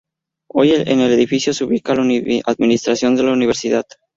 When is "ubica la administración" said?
1.63-3.15